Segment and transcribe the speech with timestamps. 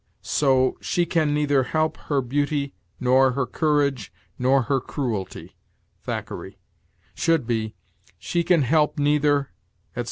[0.23, 5.55] So, "She can neither help her beauty, nor her courage, nor her cruelty"
[6.01, 6.57] (Thackeray),
[7.13, 7.75] should be,
[8.17, 9.51] "She can help neither,"
[9.89, 9.99] etc.